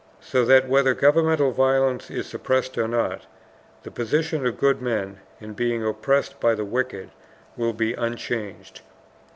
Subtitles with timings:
[0.19, 3.27] So that whether governmental violence is suppressed or not,
[3.83, 7.11] the position of good men, in being oppressed by the wicked,
[7.55, 8.81] will be unchanged.